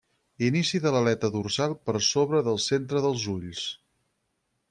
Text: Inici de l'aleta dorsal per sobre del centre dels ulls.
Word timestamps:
Inici 0.45 0.79
de 0.85 0.93
l'aleta 0.95 1.29
dorsal 1.35 1.75
per 1.89 1.95
sobre 2.07 2.41
del 2.49 2.59
centre 2.71 3.05
dels 3.07 3.27
ulls. 3.37 3.65